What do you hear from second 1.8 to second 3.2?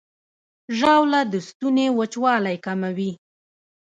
وچوالی کموي.